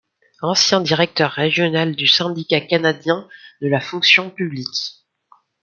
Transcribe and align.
Ancien 0.41 0.81
directeur 0.81 1.29
régional 1.29 1.95
du 1.95 2.07
Syndicat 2.07 2.61
canadien 2.61 3.27
de 3.61 3.67
la 3.67 3.79
fonction 3.79 4.31
publique. 4.31 4.95